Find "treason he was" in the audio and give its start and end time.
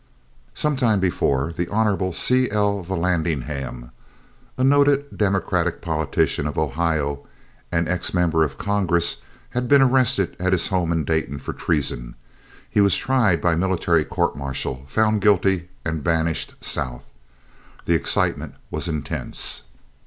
11.53-12.97